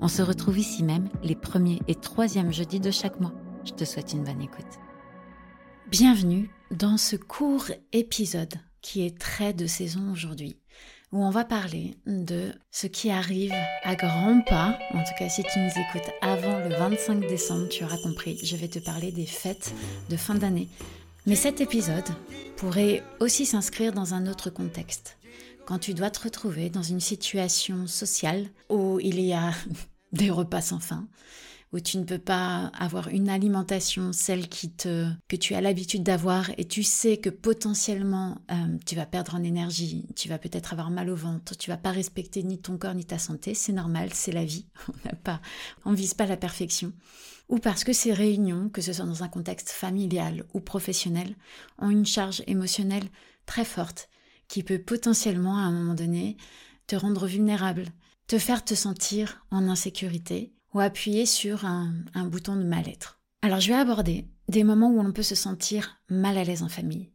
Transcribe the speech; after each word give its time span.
On 0.00 0.08
se 0.08 0.22
retrouve 0.22 0.58
ici 0.58 0.82
même 0.82 1.08
les 1.22 1.34
premiers 1.34 1.80
et 1.88 1.94
troisièmes 1.94 2.52
jeudis 2.52 2.80
de 2.80 2.90
chaque 2.90 3.20
mois. 3.20 3.32
Je 3.64 3.72
te 3.72 3.84
souhaite 3.84 4.12
une 4.12 4.24
bonne 4.24 4.42
écoute. 4.42 4.64
Bienvenue 5.88 6.50
dans 6.70 6.96
ce 6.96 7.16
court 7.16 7.66
épisode 7.92 8.54
qui 8.82 9.04
est 9.04 9.18
très 9.18 9.52
de 9.52 9.66
saison 9.66 10.12
aujourd'hui, 10.12 10.56
où 11.12 11.24
on 11.24 11.30
va 11.30 11.44
parler 11.44 11.96
de 12.06 12.52
ce 12.70 12.86
qui 12.86 13.10
arrive 13.10 13.54
à 13.82 13.96
grands 13.96 14.40
pas. 14.42 14.78
En 14.92 14.98
tout 14.98 15.14
cas, 15.18 15.28
si 15.28 15.42
tu 15.42 15.58
nous 15.58 15.70
écoutes 15.70 16.10
avant 16.22 16.58
le 16.58 16.68
25 16.68 17.26
décembre, 17.26 17.68
tu 17.68 17.84
auras 17.84 17.98
compris, 17.98 18.38
je 18.44 18.56
vais 18.56 18.68
te 18.68 18.78
parler 18.78 19.10
des 19.10 19.26
fêtes 19.26 19.74
de 20.08 20.16
fin 20.16 20.34
d'année. 20.34 20.68
Mais 21.26 21.34
cet 21.34 21.60
épisode 21.60 22.08
pourrait 22.56 23.02
aussi 23.18 23.46
s'inscrire 23.46 23.92
dans 23.92 24.14
un 24.14 24.26
autre 24.28 24.50
contexte 24.50 25.18
quand 25.66 25.80
tu 25.80 25.94
dois 25.94 26.10
te 26.10 26.22
retrouver 26.22 26.70
dans 26.70 26.82
une 26.82 27.00
situation 27.00 27.86
sociale 27.86 28.48
où 28.70 28.98
il 29.00 29.20
y 29.20 29.32
a 29.32 29.50
des 30.12 30.30
repas 30.30 30.62
sans 30.62 30.78
fin, 30.78 31.08
où 31.72 31.80
tu 31.80 31.98
ne 31.98 32.04
peux 32.04 32.20
pas 32.20 32.70
avoir 32.78 33.08
une 33.08 33.28
alimentation, 33.28 34.12
celle 34.12 34.48
qui 34.48 34.70
te, 34.70 35.10
que 35.28 35.34
tu 35.34 35.54
as 35.54 35.60
l'habitude 35.60 36.04
d'avoir, 36.04 36.50
et 36.56 36.64
tu 36.64 36.84
sais 36.84 37.16
que 37.16 37.30
potentiellement 37.30 38.38
euh, 38.52 38.78
tu 38.86 38.94
vas 38.94 39.06
perdre 39.06 39.34
en 39.34 39.42
énergie, 39.42 40.06
tu 40.14 40.28
vas 40.28 40.38
peut-être 40.38 40.72
avoir 40.72 40.90
mal 40.90 41.10
au 41.10 41.16
ventre, 41.16 41.56
tu 41.56 41.68
vas 41.68 41.76
pas 41.76 41.90
respecter 41.90 42.44
ni 42.44 42.58
ton 42.58 42.78
corps 42.78 42.94
ni 42.94 43.04
ta 43.04 43.18
santé, 43.18 43.52
c'est 43.52 43.72
normal, 43.72 44.10
c'est 44.14 44.32
la 44.32 44.44
vie, 44.44 44.66
on 44.88 45.08
n'a 45.08 45.16
pas, 45.16 45.40
on 45.84 45.92
vise 45.92 46.14
pas 46.14 46.26
la 46.26 46.36
perfection. 46.36 46.92
Ou 47.48 47.58
parce 47.58 47.82
que 47.82 47.92
ces 47.92 48.12
réunions, 48.12 48.68
que 48.68 48.80
ce 48.80 48.92
soit 48.92 49.04
dans 49.04 49.24
un 49.24 49.28
contexte 49.28 49.70
familial 49.70 50.44
ou 50.54 50.60
professionnel, 50.60 51.36
ont 51.78 51.90
une 51.90 52.06
charge 52.06 52.42
émotionnelle 52.46 53.08
très 53.46 53.64
forte 53.64 54.08
qui 54.48 54.62
peut 54.62 54.78
potentiellement 54.78 55.56
à 55.56 55.62
un 55.62 55.72
moment 55.72 55.94
donné 55.94 56.36
te 56.86 56.96
rendre 56.96 57.26
vulnérable, 57.26 57.86
te 58.26 58.38
faire 58.38 58.64
te 58.64 58.74
sentir 58.74 59.44
en 59.50 59.68
insécurité 59.68 60.52
ou 60.72 60.80
appuyer 60.80 61.26
sur 61.26 61.64
un, 61.64 61.92
bouton 62.26 62.56
de 62.56 62.64
mal-être. 62.64 63.18
Alors 63.42 63.60
je 63.60 63.68
vais 63.68 63.78
aborder 63.78 64.26
des 64.48 64.64
moments 64.64 64.90
où 64.90 65.00
on 65.00 65.12
peut 65.12 65.22
se 65.22 65.34
sentir 65.34 65.96
mal 66.08 66.38
à 66.38 66.44
l'aise 66.44 66.62
en 66.62 66.68
famille. 66.68 67.10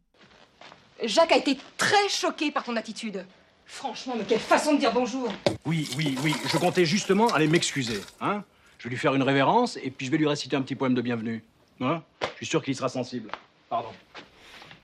Jacques 1.03 1.31
a 1.31 1.37
été 1.37 1.57
très 1.77 2.09
choqué 2.09 2.51
par 2.51 2.63
ton 2.63 2.75
attitude. 2.75 3.25
Franchement, 3.65 4.15
mais 4.17 4.25
quelle 4.25 4.39
façon 4.39 4.73
de 4.73 4.79
dire 4.79 4.93
bonjour 4.93 5.31
Oui, 5.65 5.89
oui, 5.97 6.15
oui, 6.23 6.35
je 6.51 6.57
comptais 6.57 6.85
justement 6.85 7.27
aller 7.27 7.47
m'excuser. 7.47 8.01
Hein 8.19 8.43
je 8.77 8.85
vais 8.85 8.89
lui 8.89 8.97
faire 8.97 9.13
une 9.13 9.23
révérence 9.23 9.77
et 9.77 9.91
puis 9.91 10.07
je 10.07 10.11
vais 10.11 10.17
lui 10.17 10.27
réciter 10.27 10.55
un 10.55 10.61
petit 10.61 10.75
poème 10.75 10.95
de 10.95 11.01
bienvenue. 11.01 11.43
Hein 11.79 12.03
je 12.21 12.37
suis 12.37 12.45
sûr 12.47 12.63
qu'il 12.63 12.75
sera 12.75 12.89
sensible. 12.89 13.31
Pardon. 13.69 13.89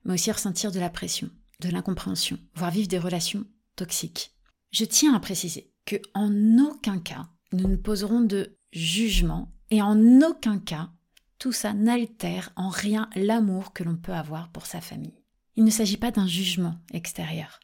Mais 0.06 0.14
aussi 0.14 0.32
ressentir 0.32 0.72
de 0.72 0.80
la 0.80 0.90
pression 0.90 1.30
de 1.60 1.70
l'incompréhension, 1.70 2.40
voire 2.56 2.72
vivre 2.72 2.88
des 2.88 3.00
relations 3.00 3.46
toxiques. 3.76 4.36
Je 4.72 4.86
tiens 4.86 5.14
à 5.14 5.20
préciser 5.20 5.72
que 5.86 5.96
en 6.14 6.60
aucun 6.60 7.00
cas 7.00 7.30
nous 7.54 7.68
ne 7.68 7.78
poserons 7.78 8.22
de 8.22 8.58
jugement 8.72 9.52
et 9.72 9.82
en 9.82 10.22
aucun 10.22 10.60
cas 10.60 10.92
tout 11.40 11.52
ça 11.52 11.74
n'altère 11.74 12.52
en 12.56 12.70
rien 12.70 13.10
l'amour 13.16 13.74
que 13.74 13.84
l'on 13.84 13.96
peut 13.96 14.14
avoir 14.14 14.52
pour 14.52 14.66
sa 14.66 14.82
famille. 14.82 15.24
Il 15.56 15.64
ne 15.64 15.70
s'agit 15.70 15.98
pas 15.98 16.12
d'un 16.12 16.28
jugement 16.28 16.76
extérieur. 16.94 17.60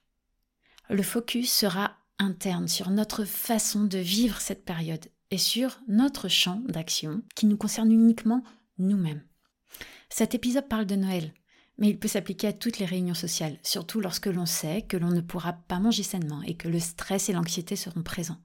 Le 0.89 1.03
focus 1.03 1.51
sera 1.51 1.97
interne 2.19 2.67
sur 2.67 2.89
notre 2.89 3.25
façon 3.25 3.83
de 3.85 3.97
vivre 3.97 4.39
cette 4.41 4.65
période 4.65 5.05
et 5.31 5.37
sur 5.37 5.79
notre 5.87 6.27
champ 6.27 6.61
d'action 6.67 7.23
qui 7.35 7.45
nous 7.45 7.57
concerne 7.57 7.91
uniquement 7.91 8.43
nous-mêmes. 8.77 9.23
Cet 10.09 10.35
épisode 10.35 10.67
parle 10.67 10.85
de 10.85 10.95
Noël, 10.95 11.33
mais 11.77 11.89
il 11.89 11.99
peut 11.99 12.07
s'appliquer 12.07 12.47
à 12.47 12.53
toutes 12.53 12.79
les 12.79 12.85
réunions 12.85 13.13
sociales, 13.13 13.57
surtout 13.63 13.99
lorsque 13.99 14.27
l'on 14.27 14.45
sait 14.45 14.83
que 14.83 14.97
l'on 14.97 15.09
ne 15.09 15.21
pourra 15.21 15.53
pas 15.53 15.79
manger 15.79 16.03
sainement 16.03 16.41
et 16.43 16.55
que 16.55 16.67
le 16.67 16.79
stress 16.79 17.29
et 17.29 17.33
l'anxiété 17.33 17.75
seront 17.75 18.03
présents. 18.03 18.41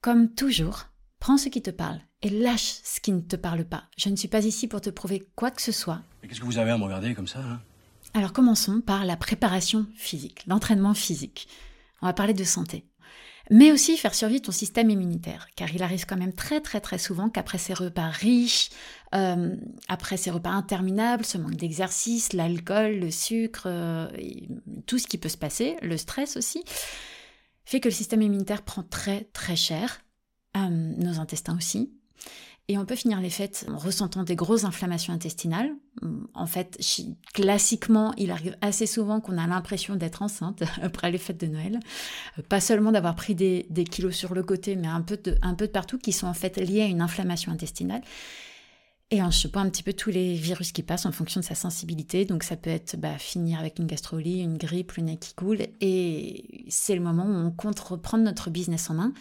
Comme 0.00 0.34
toujours, 0.34 0.86
prends 1.18 1.38
ce 1.38 1.48
qui 1.48 1.62
te 1.62 1.70
parle 1.70 2.00
et 2.22 2.30
lâche 2.30 2.80
ce 2.84 3.00
qui 3.00 3.12
ne 3.12 3.20
te 3.20 3.36
parle 3.36 3.64
pas. 3.64 3.84
Je 3.96 4.08
ne 4.08 4.16
suis 4.16 4.28
pas 4.28 4.44
ici 4.44 4.68
pour 4.68 4.80
te 4.80 4.90
prouver 4.90 5.26
quoi 5.34 5.50
que 5.50 5.62
ce 5.62 5.72
soit. 5.72 6.02
Mais 6.22 6.28
qu'est-ce 6.28 6.40
que 6.40 6.46
vous 6.46 6.58
avez 6.58 6.70
à 6.70 6.78
me 6.78 6.84
regarder 6.84 7.14
comme 7.14 7.28
ça 7.28 7.40
hein? 7.40 7.60
Alors 8.14 8.32
commençons 8.32 8.80
par 8.80 9.04
la 9.04 9.16
préparation 9.16 9.86
physique, 9.94 10.44
l'entraînement 10.46 10.94
physique. 10.94 11.48
On 12.00 12.06
va 12.06 12.12
parler 12.12 12.34
de 12.34 12.44
santé 12.44 12.86
mais 13.50 13.72
aussi 13.72 13.96
faire 13.96 14.14
survivre 14.14 14.42
ton 14.42 14.52
système 14.52 14.90
immunitaire, 14.90 15.48
car 15.56 15.72
il 15.74 15.82
arrive 15.82 16.06
quand 16.06 16.16
même 16.16 16.32
très 16.32 16.60
très 16.60 16.80
très 16.80 16.98
souvent 16.98 17.28
qu'après 17.28 17.58
ces 17.58 17.74
repas 17.74 18.08
riches, 18.08 18.70
euh, 19.14 19.54
après 19.88 20.16
ces 20.16 20.30
repas 20.30 20.50
interminables, 20.50 21.24
ce 21.24 21.38
manque 21.38 21.56
d'exercice, 21.56 22.32
l'alcool, 22.32 22.98
le 22.98 23.10
sucre, 23.10 23.64
euh, 23.66 24.08
tout 24.86 24.98
ce 24.98 25.06
qui 25.06 25.18
peut 25.18 25.28
se 25.28 25.36
passer, 25.36 25.76
le 25.82 25.96
stress 25.96 26.36
aussi, 26.36 26.64
fait 27.64 27.80
que 27.80 27.88
le 27.88 27.94
système 27.94 28.22
immunitaire 28.22 28.62
prend 28.62 28.82
très 28.82 29.24
très 29.32 29.56
cher, 29.56 30.00
euh, 30.56 30.68
nos 30.68 31.20
intestins 31.20 31.56
aussi, 31.56 31.92
et 32.68 32.78
on 32.78 32.84
peut 32.84 32.96
finir 32.96 33.20
les 33.20 33.30
fêtes 33.30 33.64
en 33.68 33.78
ressentant 33.78 34.24
des 34.24 34.34
grosses 34.34 34.64
inflammations 34.64 35.12
intestinales. 35.12 35.70
En 36.34 36.46
fait, 36.46 36.78
classiquement, 37.32 38.12
il 38.16 38.32
arrive 38.32 38.56
assez 38.60 38.86
souvent 38.86 39.20
qu'on 39.20 39.38
a 39.38 39.46
l'impression 39.46 39.94
d'être 39.94 40.22
enceinte 40.22 40.64
après 40.82 41.12
les 41.12 41.18
fêtes 41.18 41.40
de 41.40 41.46
Noël. 41.46 41.78
Pas 42.48 42.60
seulement 42.60 42.90
d'avoir 42.90 43.14
pris 43.14 43.36
des, 43.36 43.66
kilos 43.88 44.16
sur 44.16 44.34
le 44.34 44.42
côté, 44.42 44.74
mais 44.74 44.88
un 44.88 45.00
peu, 45.00 45.16
de, 45.16 45.36
un 45.42 45.54
peu 45.54 45.68
de 45.68 45.72
partout 45.72 45.98
qui 45.98 46.12
sont 46.12 46.26
en 46.26 46.34
fait 46.34 46.56
liés 46.56 46.82
à 46.82 46.86
une 46.86 47.02
inflammation 47.02 47.52
intestinale. 47.52 48.02
Et 49.12 49.22
en 49.22 49.30
chopant 49.30 49.60
un 49.60 49.70
petit 49.70 49.84
peu 49.84 49.92
tous 49.92 50.10
les 50.10 50.34
virus 50.34 50.72
qui 50.72 50.82
passent 50.82 51.06
en 51.06 51.12
fonction 51.12 51.40
de 51.40 51.44
sa 51.44 51.54
sensibilité. 51.54 52.24
Donc 52.24 52.42
ça 52.42 52.56
peut 52.56 52.70
être 52.70 52.96
bah, 52.96 53.18
finir 53.18 53.60
avec 53.60 53.78
une 53.78 53.86
gastrolie, 53.86 54.40
une 54.40 54.58
grippe, 54.58 54.92
le 54.92 55.04
nez 55.04 55.16
qui 55.16 55.32
coule. 55.32 55.60
Et 55.80 56.64
c'est 56.68 56.96
le 56.96 57.00
moment 57.00 57.24
où 57.24 57.46
on 57.46 57.52
compte 57.52 57.78
reprendre 57.78 58.24
notre 58.24 58.50
business 58.50 58.90
en 58.90 58.94
main, 58.94 59.12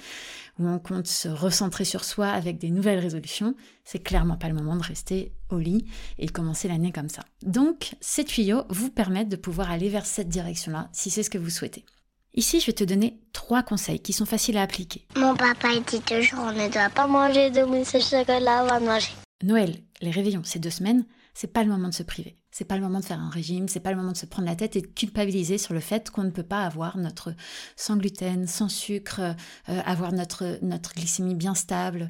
où 0.58 0.68
on 0.68 0.80
compte 0.80 1.06
se 1.06 1.28
recentrer 1.28 1.86
sur 1.86 2.04
soi 2.04 2.30
avec 2.30 2.58
des 2.58 2.72
nouvelles 2.72 2.98
résolutions. 2.98 3.54
C'est 3.84 4.00
clairement 4.00 4.38
pas 4.38 4.50
le 4.50 4.56
moment 4.56 4.76
de 4.76 4.82
rester 4.82 5.32
au 5.52 5.60
lit 5.60 5.86
et 6.18 6.26
de 6.26 6.32
commencer 6.32 6.68
l'année 6.68 6.92
comme 6.92 7.10
ça. 7.10 7.22
Donc 7.44 7.94
ces 8.02 8.26
tuyaux 8.26 8.64
vous 8.70 8.90
permettent 8.90 9.30
de 9.30 9.36
pouvoir 9.36 9.70
aller 9.70 9.90
vers 9.90 10.08
cette 10.08 10.30
direction-là 10.30 10.90
si 10.94 11.12
c'est 11.12 11.22
ce 11.22 11.30
que 11.30 11.38
vous 11.38 11.52
souhaitez. 11.52 11.86
Ici, 12.34 12.60
je 12.60 12.66
vais 12.66 12.74
te 12.74 12.84
donner 12.84 13.20
trois 13.34 13.62
conseils 13.62 14.00
qui 14.00 14.14
sont 14.14 14.26
faciles 14.26 14.58
à 14.58 14.64
appliquer. 14.64 15.06
Mon 15.16 15.36
papa 15.36 15.70
dit 15.88 16.02
toujours 16.02 16.40
on 16.40 16.52
ne 16.52 16.70
doit 16.70 16.90
pas 16.90 17.06
manger 17.06 17.52
de 17.52 17.62
mousse 17.62 17.94
au 17.94 18.02
chocolat 18.02 18.62
avant 18.62 18.82
de 18.82 18.86
manger. 18.88 19.12
Noël, 19.44 19.84
les 20.02 20.12
réveillons, 20.12 20.44
ces 20.44 20.60
deux 20.60 20.70
semaines, 20.70 21.06
c'est 21.34 21.52
pas 21.52 21.64
le 21.64 21.70
moment 21.70 21.90
de 21.90 21.94
se 21.94 22.04
priver. 22.04 22.38
C'est 22.52 22.66
pas 22.66 22.78
le 22.78 22.82
moment 22.82 23.02
de 23.02 23.06
faire 23.06 23.20
un 23.20 23.30
régime, 23.30 23.68
c'est 23.68 23.82
pas 23.82 23.92
le 23.92 23.98
moment 23.98 24.14
de 24.14 24.18
se 24.18 24.26
prendre 24.26 24.48
la 24.48 24.56
tête 24.56 24.78
et 24.78 24.82
de 24.82 24.88
culpabiliser 24.88 25.58
sur 25.58 25.74
le 25.74 25.82
fait 25.82 26.10
qu'on 26.10 26.24
ne 26.24 26.30
peut 26.30 26.44
pas 26.44 26.64
avoir 26.64 26.98
notre 26.98 27.34
sans 27.76 27.98
gluten, 27.98 28.48
sans 28.48 28.70
sucre, 28.70 29.20
euh, 29.20 29.34
avoir 29.86 30.14
notre, 30.14 30.58
notre 30.62 30.94
glycémie 30.94 31.36
bien 31.36 31.54
stable. 31.54 32.10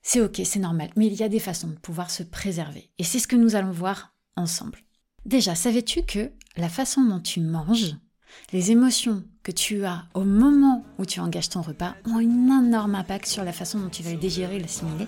C'est 0.00 0.22
ok, 0.22 0.40
c'est 0.44 0.58
normal, 0.58 0.90
mais 0.96 1.06
il 1.06 1.14
y 1.14 1.22
a 1.22 1.28
des 1.28 1.38
façons 1.38 1.68
de 1.68 1.74
pouvoir 1.74 2.10
se 2.10 2.22
préserver. 2.22 2.90
Et 2.96 3.04
c'est 3.04 3.18
ce 3.18 3.28
que 3.28 3.36
nous 3.36 3.56
allons 3.56 3.72
voir 3.72 4.14
ensemble. 4.36 4.78
Déjà, 5.26 5.54
savais-tu 5.54 6.04
que 6.04 6.32
la 6.56 6.70
façon 6.70 7.04
dont 7.04 7.20
tu 7.20 7.40
manges, 7.40 7.96
les 8.54 8.70
émotions 8.70 9.22
que 9.42 9.52
tu 9.52 9.84
as 9.84 10.06
au 10.14 10.24
moment 10.24 10.82
où 10.98 11.04
tu 11.04 11.20
engages 11.20 11.50
ton 11.50 11.60
repas 11.60 11.94
ont 12.06 12.16
un 12.16 12.20
énorme 12.20 12.94
impact 12.94 13.26
sur 13.26 13.44
la 13.44 13.52
façon 13.52 13.78
dont 13.78 13.90
tu 13.90 14.02
vas 14.02 14.12
le 14.12 14.18
digérer 14.18 14.56
et 14.56 14.60
l'assimiler? 14.60 15.06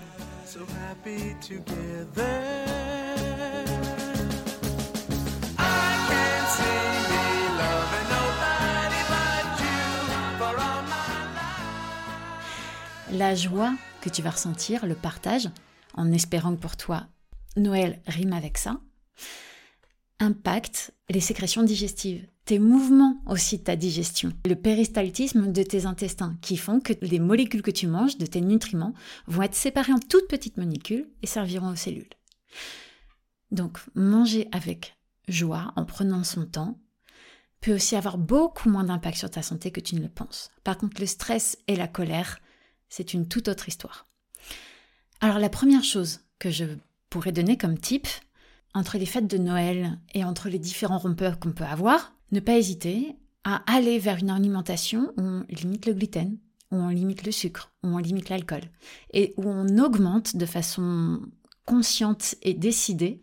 La 13.11 13.35
joie 13.35 13.73
que 14.01 14.09
tu 14.09 14.21
vas 14.21 14.31
ressentir, 14.31 14.85
le 14.85 14.95
partage, 14.95 15.49
en 15.93 16.11
espérant 16.11 16.55
que 16.55 16.59
pour 16.59 16.75
toi, 16.75 17.07
Noël 17.55 18.01
rime 18.07 18.33
avec 18.33 18.57
ça, 18.57 18.81
impacte 20.19 20.91
les 21.09 21.19
sécrétions 21.19 21.63
digestives, 21.63 22.27
tes 22.45 22.59
mouvements 22.59 23.21
aussi 23.27 23.61
ta 23.61 23.75
digestion, 23.75 24.33
le 24.45 24.55
péristaltisme 24.55 25.51
de 25.51 25.63
tes 25.63 25.85
intestins 25.85 26.37
qui 26.41 26.57
font 26.57 26.79
que 26.79 26.93
les 27.01 27.19
molécules 27.19 27.61
que 27.61 27.71
tu 27.71 27.87
manges, 27.87 28.17
de 28.17 28.25
tes 28.25 28.41
nutriments, 28.41 28.93
vont 29.27 29.43
être 29.43 29.55
séparées 29.55 29.93
en 29.93 29.99
toutes 29.99 30.27
petites 30.27 30.57
molécules 30.57 31.07
et 31.21 31.27
serviront 31.27 31.69
aux 31.69 31.75
cellules. 31.75 32.09
Donc 33.51 33.79
manger 33.95 34.47
avec 34.51 34.97
joie, 35.27 35.71
en 35.75 35.85
prenant 35.85 36.23
son 36.23 36.45
temps, 36.45 36.79
peut 37.59 37.75
aussi 37.75 37.95
avoir 37.95 38.17
beaucoup 38.17 38.69
moins 38.69 38.83
d'impact 38.83 39.17
sur 39.17 39.29
ta 39.29 39.43
santé 39.43 39.71
que 39.71 39.79
tu 39.79 39.95
ne 39.95 40.01
le 40.01 40.09
penses. 40.09 40.51
Par 40.63 40.77
contre, 40.77 40.99
le 40.99 41.07
stress 41.07 41.57
et 41.67 41.75
la 41.75 41.87
colère, 41.87 42.39
c'est 42.89 43.13
une 43.13 43.27
toute 43.27 43.47
autre 43.47 43.69
histoire. 43.69 44.07
Alors 45.19 45.37
la 45.37 45.49
première 45.49 45.83
chose 45.83 46.21
que 46.39 46.49
je 46.49 46.65
pourrais 47.09 47.31
donner 47.31 47.57
comme 47.57 47.77
tip, 47.77 48.07
entre 48.73 48.97
les 48.97 49.05
fêtes 49.05 49.27
de 49.27 49.37
Noël 49.37 49.99
et 50.13 50.23
entre 50.23 50.49
les 50.49 50.59
différents 50.59 50.97
rompeurs 50.97 51.39
qu'on 51.39 51.51
peut 51.51 51.63
avoir, 51.63 52.13
ne 52.31 52.39
pas 52.39 52.57
hésiter 52.57 53.15
à 53.43 53.63
aller 53.71 53.99
vers 53.99 54.17
une 54.17 54.29
alimentation 54.29 55.11
où 55.17 55.21
on 55.21 55.45
limite 55.49 55.85
le 55.85 55.93
gluten, 55.93 56.37
où 56.71 56.75
on 56.75 56.89
limite 56.89 57.25
le 57.25 57.31
sucre, 57.31 57.73
où 57.83 57.87
on 57.87 57.97
limite 57.97 58.29
l'alcool, 58.29 58.61
et 59.13 59.33
où 59.37 59.43
on 59.45 59.77
augmente 59.77 60.35
de 60.35 60.45
façon 60.45 61.21
consciente 61.65 62.35
et 62.41 62.53
décidée 62.53 63.21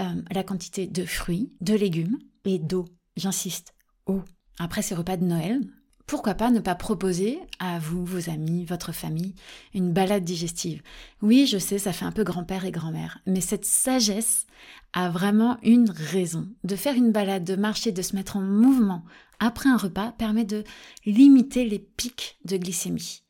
euh, 0.00 0.22
la 0.30 0.44
quantité 0.44 0.86
de 0.86 1.04
fruits, 1.04 1.52
de 1.60 1.74
légumes 1.74 2.18
et 2.44 2.58
d'eau. 2.58 2.84
J'insiste, 3.16 3.74
eau. 4.06 4.22
Après 4.58 4.82
ces 4.82 4.94
repas 4.94 5.16
de 5.16 5.24
Noël, 5.24 5.60
pourquoi 6.08 6.32
pas 6.34 6.50
ne 6.50 6.58
pas 6.58 6.74
proposer 6.74 7.38
à 7.58 7.78
vous, 7.78 8.02
vos 8.02 8.30
amis, 8.30 8.64
votre 8.64 8.92
famille, 8.92 9.34
une 9.74 9.92
balade 9.92 10.24
digestive 10.24 10.82
Oui, 11.20 11.46
je 11.46 11.58
sais, 11.58 11.78
ça 11.78 11.92
fait 11.92 12.06
un 12.06 12.12
peu 12.12 12.24
grand-père 12.24 12.64
et 12.64 12.70
grand-mère, 12.70 13.18
mais 13.26 13.42
cette 13.42 13.66
sagesse 13.66 14.46
a 14.94 15.10
vraiment 15.10 15.58
une 15.62 15.90
raison. 15.90 16.48
De 16.64 16.76
faire 16.76 16.94
une 16.94 17.12
balade, 17.12 17.44
de 17.44 17.56
marcher, 17.56 17.92
de 17.92 18.00
se 18.00 18.16
mettre 18.16 18.38
en 18.38 18.40
mouvement 18.40 19.04
après 19.38 19.68
un 19.68 19.76
repas 19.76 20.12
permet 20.12 20.46
de 20.46 20.64
limiter 21.04 21.66
les 21.66 21.78
pics 21.78 22.38
de 22.46 22.56
glycémie 22.56 23.22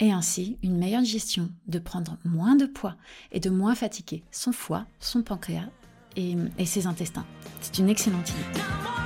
et 0.00 0.10
ainsi 0.10 0.58
une 0.62 0.78
meilleure 0.78 1.02
digestion, 1.02 1.50
de 1.68 1.78
prendre 1.78 2.16
moins 2.24 2.56
de 2.56 2.66
poids 2.66 2.96
et 3.30 3.40
de 3.40 3.50
moins 3.50 3.74
fatiguer 3.74 4.24
son 4.32 4.52
foie, 4.52 4.86
son 5.00 5.22
pancréas 5.22 5.68
et, 6.16 6.34
et 6.58 6.66
ses 6.66 6.86
intestins. 6.86 7.26
C'est 7.60 7.78
une 7.78 7.90
excellente 7.90 8.30
idée. 8.30 9.01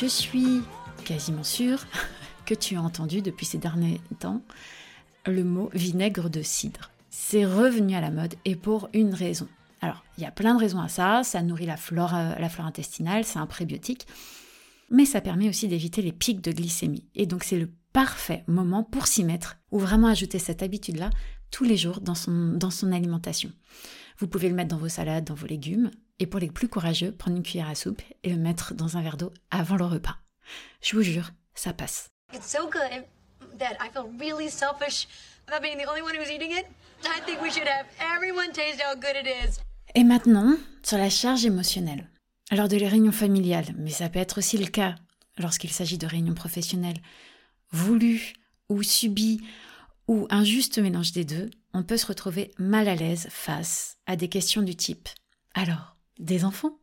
Je 0.00 0.06
suis 0.06 0.62
quasiment 1.04 1.42
sûre 1.42 1.84
que 2.46 2.54
tu 2.54 2.76
as 2.76 2.82
entendu 2.82 3.20
depuis 3.20 3.46
ces 3.46 3.58
derniers 3.58 4.00
temps 4.20 4.42
le 5.26 5.42
mot 5.42 5.70
vinaigre 5.74 6.30
de 6.30 6.40
cidre. 6.40 6.92
C'est 7.10 7.44
revenu 7.44 7.96
à 7.96 8.00
la 8.00 8.12
mode 8.12 8.36
et 8.44 8.54
pour 8.54 8.88
une 8.92 9.12
raison. 9.12 9.48
Alors, 9.80 10.04
il 10.16 10.22
y 10.22 10.26
a 10.26 10.30
plein 10.30 10.54
de 10.54 10.60
raisons 10.60 10.80
à 10.80 10.88
ça, 10.88 11.22
ça 11.24 11.42
nourrit 11.42 11.66
la 11.66 11.76
flore, 11.76 12.14
euh, 12.14 12.48
intestinale, 12.60 13.24
c'est 13.24 13.40
un 13.40 13.46
prébiotique, 13.46 14.06
mais 14.88 15.04
ça 15.04 15.20
permet 15.20 15.48
aussi 15.48 15.66
d'éviter 15.66 16.00
les 16.00 16.12
pics 16.12 16.42
de 16.42 16.52
glycémie. 16.52 17.04
Et 17.16 17.26
donc 17.26 17.42
c'est 17.42 17.58
le 17.58 17.70
parfait 17.92 18.44
moment 18.46 18.84
pour 18.84 19.08
s'y 19.08 19.24
mettre, 19.24 19.56
ou 19.72 19.80
vraiment 19.80 20.06
ajouter 20.06 20.38
cette 20.38 20.62
habitude-là 20.62 21.10
tous 21.50 21.64
les 21.64 21.76
jours 21.76 22.00
dans 22.00 22.14
son 22.14 22.92
alimentation. 22.92 23.50
Vous 24.18 24.26
pouvez 24.26 24.48
le 24.48 24.54
mettre 24.54 24.70
dans 24.70 24.78
vos 24.78 24.88
salades, 24.88 25.24
dans 25.24 25.34
vos 25.34 25.46
légumes, 25.46 25.90
et 26.18 26.26
pour 26.26 26.40
les 26.40 26.50
plus 26.50 26.68
courageux, 26.68 27.12
prendre 27.12 27.36
une 27.36 27.44
cuillère 27.44 27.68
à 27.68 27.76
soupe 27.76 28.02
et 28.24 28.30
le 28.30 28.36
mettre 28.36 28.74
dans 28.74 28.96
un 28.96 29.02
verre 29.02 29.16
d'eau 29.16 29.32
avant 29.52 29.76
le 29.76 29.84
repas. 29.84 30.16
Je 30.82 30.96
vous 30.96 31.02
jure, 31.02 31.30
ça 31.54 31.72
passe. 31.72 32.10
It's 32.34 32.50
so 32.50 32.68
good 32.68 33.04
that 33.58 33.76
I 33.80 33.88
feel 33.92 34.06
really 34.18 34.50
selfish 34.50 35.06
about 35.46 35.62
being 35.62 35.78
the 35.78 35.88
only 35.88 36.02
one 36.02 36.16
who's 36.16 36.30
eating 36.30 36.50
it. 36.50 36.66
I 37.04 37.20
think 37.24 37.40
we 37.40 37.50
should 37.50 37.68
have 37.68 37.86
everyone 38.16 38.50
taste 38.52 38.82
how 38.82 38.94
good 38.94 39.14
it 39.14 39.26
is. 39.26 39.60
Et 39.94 40.02
maintenant, 40.02 40.56
sur 40.82 40.98
la 40.98 41.10
charge 41.10 41.44
émotionnelle. 41.44 42.08
Lors 42.50 42.68
de 42.68 42.76
les 42.76 42.88
réunions 42.88 43.12
familiales, 43.12 43.74
mais 43.76 43.90
ça 43.90 44.08
peut 44.08 44.18
être 44.18 44.38
aussi 44.38 44.58
le 44.58 44.66
cas 44.66 44.96
lorsqu'il 45.38 45.70
s'agit 45.70 45.98
de 45.98 46.06
réunions 46.06 46.34
professionnelles, 46.34 47.00
voulues 47.70 48.32
ou 48.68 48.82
subies, 48.82 49.40
ou 50.08 50.26
un 50.30 50.42
juste 50.42 50.78
mélange 50.78 51.12
des 51.12 51.24
deux, 51.24 51.50
on 51.74 51.82
peut 51.82 51.96
se 51.96 52.06
retrouver 52.06 52.52
mal 52.58 52.88
à 52.88 52.94
l'aise 52.94 53.28
face 53.30 53.98
à 54.06 54.16
des 54.16 54.28
questions 54.28 54.62
du 54.62 54.76
type 54.76 55.08
Alors, 55.54 55.96
des 56.18 56.44
enfants? 56.44 56.78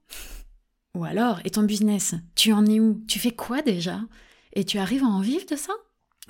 Ou 0.95 1.03
alors, 1.03 1.39
et 1.43 1.49
ton 1.49 1.63
business 1.63 2.15
Tu 2.35 2.53
en 2.53 2.65
es 2.65 2.79
où? 2.79 3.03
Tu 3.07 3.19
fais 3.19 3.31
quoi 3.31 3.61
déjà? 3.61 4.01
Et 4.53 4.63
tu 4.63 4.77
arrives 4.77 5.03
à 5.03 5.07
en 5.07 5.21
vivre 5.21 5.45
de 5.49 5.55
ça? 5.55 5.73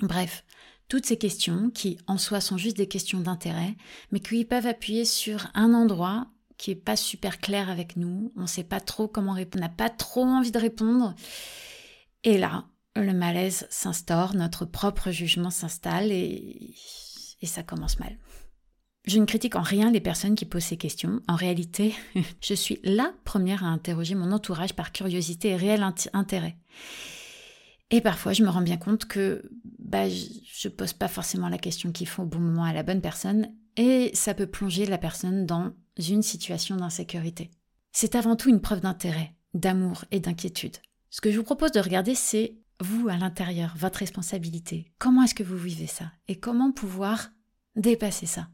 Bref, 0.00 0.44
toutes 0.88 1.06
ces 1.06 1.18
questions 1.18 1.70
qui 1.70 1.98
en 2.06 2.18
soi 2.18 2.40
sont 2.40 2.58
juste 2.58 2.76
des 2.76 2.88
questions 2.88 3.20
d'intérêt, 3.20 3.76
mais 4.10 4.20
qui 4.20 4.44
peuvent 4.44 4.66
appuyer 4.66 5.04
sur 5.04 5.48
un 5.54 5.74
endroit 5.74 6.28
qui 6.58 6.70
est 6.70 6.74
pas 6.74 6.96
super 6.96 7.38
clair 7.38 7.68
avec 7.68 7.96
nous, 7.96 8.32
on 8.36 8.46
sait 8.46 8.64
pas 8.64 8.80
trop 8.80 9.08
comment 9.08 9.32
répondre, 9.32 9.64
on 9.64 9.68
n'a 9.68 9.74
pas 9.74 9.90
trop 9.90 10.24
envie 10.24 10.52
de 10.52 10.58
répondre. 10.58 11.14
Et 12.24 12.38
là, 12.38 12.66
le 12.94 13.12
malaise 13.12 13.66
s'instaure, 13.70 14.34
notre 14.34 14.64
propre 14.64 15.10
jugement 15.10 15.50
s'installe 15.50 16.10
et 16.10 16.74
ça 17.42 17.62
commence 17.62 17.98
mal. 17.98 18.16
Je 19.06 19.20
ne 19.20 19.24
critique 19.24 19.54
en 19.54 19.62
rien 19.62 19.90
les 19.90 20.00
personnes 20.00 20.34
qui 20.34 20.44
posent 20.44 20.64
ces 20.64 20.76
questions. 20.76 21.20
En 21.28 21.36
réalité, 21.36 21.94
je 22.40 22.54
suis 22.54 22.80
la 22.82 23.12
première 23.24 23.64
à 23.64 23.68
interroger 23.68 24.14
mon 24.14 24.32
entourage 24.32 24.74
par 24.74 24.92
curiosité 24.92 25.50
et 25.50 25.56
réel 25.56 25.86
intérêt. 26.12 26.56
Et 27.90 28.00
parfois, 28.00 28.32
je 28.32 28.42
me 28.42 28.48
rends 28.48 28.62
bien 28.62 28.78
compte 28.78 29.04
que 29.04 29.48
bah, 29.78 30.08
je 30.08 30.68
ne 30.68 30.72
pose 30.72 30.92
pas 30.92 31.06
forcément 31.06 31.48
la 31.48 31.58
question 31.58 31.92
qu'il 31.92 32.08
faut 32.08 32.24
au 32.24 32.26
bon 32.26 32.40
moment 32.40 32.64
à 32.64 32.72
la 32.72 32.82
bonne 32.82 33.00
personne, 33.00 33.48
et 33.76 34.10
ça 34.14 34.34
peut 34.34 34.46
plonger 34.46 34.86
la 34.86 34.98
personne 34.98 35.46
dans 35.46 35.72
une 35.96 36.22
situation 36.22 36.76
d'insécurité. 36.76 37.50
C'est 37.92 38.16
avant 38.16 38.34
tout 38.34 38.48
une 38.48 38.60
preuve 38.60 38.80
d'intérêt, 38.80 39.34
d'amour 39.54 40.04
et 40.10 40.18
d'inquiétude. 40.18 40.76
Ce 41.10 41.20
que 41.20 41.30
je 41.30 41.36
vous 41.36 41.44
propose 41.44 41.72
de 41.72 41.80
regarder, 41.80 42.16
c'est 42.16 42.56
vous 42.80 43.08
à 43.08 43.16
l'intérieur, 43.16 43.74
votre 43.78 44.00
responsabilité. 44.00 44.92
Comment 44.98 45.22
est-ce 45.22 45.34
que 45.34 45.44
vous 45.44 45.56
vivez 45.56 45.86
ça 45.86 46.10
Et 46.26 46.36
comment 46.36 46.72
pouvoir 46.72 47.30
dépasser 47.76 48.26
ça? 48.26 48.48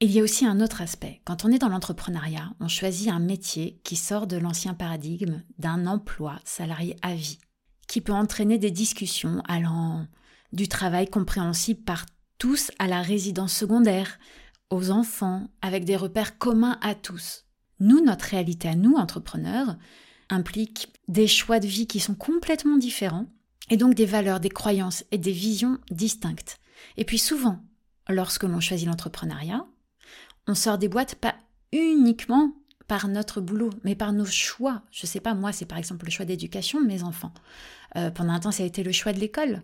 Il 0.00 0.10
y 0.10 0.20
a 0.20 0.22
aussi 0.22 0.44
un 0.44 0.60
autre 0.60 0.82
aspect. 0.82 1.22
Quand 1.24 1.44
on 1.44 1.50
est 1.50 1.58
dans 1.58 1.70
l'entrepreneuriat, 1.70 2.52
on 2.60 2.68
choisit 2.68 3.08
un 3.08 3.18
métier 3.18 3.80
qui 3.82 3.96
sort 3.96 4.26
de 4.26 4.36
l'ancien 4.36 4.74
paradigme 4.74 5.42
d'un 5.58 5.86
emploi 5.86 6.38
salarié 6.44 6.96
à 7.00 7.14
vie, 7.14 7.38
qui 7.88 8.02
peut 8.02 8.12
entraîner 8.12 8.58
des 8.58 8.70
discussions 8.70 9.42
allant 9.48 10.06
du 10.52 10.68
travail 10.68 11.08
compréhensible 11.08 11.82
par 11.82 12.04
tous 12.38 12.70
à 12.78 12.86
la 12.86 13.00
résidence 13.00 13.54
secondaire, 13.54 14.18
aux 14.68 14.90
enfants, 14.90 15.48
avec 15.62 15.84
des 15.84 15.96
repères 15.96 16.36
communs 16.36 16.78
à 16.82 16.94
tous. 16.94 17.44
Nous, 17.80 18.04
notre 18.04 18.26
réalité 18.26 18.68
à 18.68 18.74
nous, 18.74 18.96
entrepreneurs, 18.96 19.76
implique 20.28 20.88
des 21.08 21.26
choix 21.26 21.58
de 21.58 21.66
vie 21.66 21.86
qui 21.86 22.00
sont 22.00 22.14
complètement 22.14 22.76
différents, 22.76 23.26
et 23.70 23.78
donc 23.78 23.94
des 23.94 24.06
valeurs, 24.06 24.40
des 24.40 24.50
croyances 24.50 25.04
et 25.10 25.18
des 25.18 25.32
visions 25.32 25.78
distinctes. 25.90 26.58
Et 26.98 27.04
puis 27.04 27.18
souvent, 27.18 27.64
lorsque 28.08 28.44
l'on 28.44 28.60
choisit 28.60 28.86
l'entrepreneuriat, 28.86 29.66
on 30.46 30.54
sort 30.54 30.78
des 30.78 30.88
boîtes 30.88 31.16
pas 31.16 31.34
uniquement 31.72 32.52
par 32.86 33.08
notre 33.08 33.40
boulot, 33.40 33.70
mais 33.84 33.94
par 33.94 34.12
nos 34.12 34.26
choix. 34.26 34.82
Je 34.90 35.06
sais 35.06 35.20
pas, 35.20 35.34
moi, 35.34 35.52
c'est 35.52 35.66
par 35.66 35.78
exemple 35.78 36.04
le 36.04 36.10
choix 36.10 36.24
d'éducation 36.24 36.80
de 36.80 36.86
mes 36.86 37.02
enfants. 37.02 37.32
Euh, 37.96 38.10
pendant 38.10 38.32
un 38.32 38.40
temps, 38.40 38.52
ça 38.52 38.62
a 38.62 38.66
été 38.66 38.82
le 38.82 38.92
choix 38.92 39.12
de 39.12 39.18
l'école. 39.18 39.62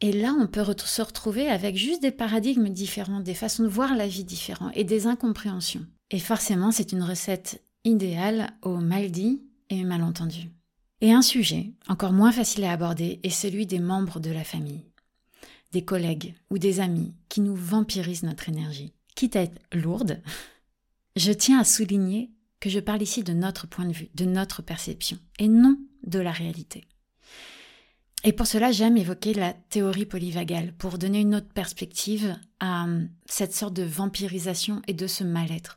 Et 0.00 0.12
là, 0.12 0.34
on 0.38 0.46
peut 0.46 0.64
se 0.84 1.02
retrouver 1.02 1.48
avec 1.48 1.76
juste 1.76 2.02
des 2.02 2.10
paradigmes 2.10 2.68
différents, 2.68 3.20
des 3.20 3.34
façons 3.34 3.62
de 3.62 3.68
voir 3.68 3.94
la 3.94 4.08
vie 4.08 4.24
différentes 4.24 4.72
et 4.74 4.84
des 4.84 5.06
incompréhensions. 5.06 5.86
Et 6.10 6.18
forcément, 6.18 6.72
c'est 6.72 6.92
une 6.92 7.02
recette 7.02 7.62
idéale 7.84 8.50
au 8.62 8.76
mal 8.76 9.10
dit 9.10 9.42
et 9.70 9.84
malentendu. 9.84 10.50
Et 11.00 11.12
un 11.12 11.22
sujet 11.22 11.72
encore 11.88 12.12
moins 12.12 12.32
facile 12.32 12.64
à 12.64 12.72
aborder 12.72 13.20
est 13.22 13.30
celui 13.30 13.66
des 13.66 13.80
membres 13.80 14.20
de 14.20 14.30
la 14.30 14.44
famille, 14.44 14.84
des 15.72 15.84
collègues 15.84 16.34
ou 16.50 16.58
des 16.58 16.80
amis 16.80 17.14
qui 17.28 17.40
nous 17.40 17.56
vampirisent 17.56 18.22
notre 18.22 18.48
énergie 18.48 18.92
à 19.34 19.42
être 19.42 19.60
lourde, 19.72 20.22
je 21.16 21.32
tiens 21.32 21.60
à 21.60 21.64
souligner 21.64 22.30
que 22.60 22.70
je 22.70 22.80
parle 22.80 23.02
ici 23.02 23.22
de 23.22 23.32
notre 23.32 23.66
point 23.66 23.86
de 23.86 23.92
vue, 23.92 24.08
de 24.14 24.24
notre 24.24 24.62
perception, 24.62 25.18
et 25.38 25.48
non 25.48 25.76
de 26.04 26.18
la 26.18 26.32
réalité. 26.32 26.84
Et 28.24 28.32
pour 28.32 28.46
cela, 28.46 28.70
j'aime 28.70 28.96
évoquer 28.96 29.34
la 29.34 29.52
théorie 29.52 30.06
polyvagale 30.06 30.72
pour 30.74 30.96
donner 30.96 31.20
une 31.20 31.34
autre 31.34 31.52
perspective 31.52 32.36
à 32.60 32.84
hum, 32.84 33.08
cette 33.26 33.54
sorte 33.54 33.74
de 33.74 33.82
vampirisation 33.82 34.80
et 34.86 34.94
de 34.94 35.08
ce 35.08 35.24
mal-être. 35.24 35.76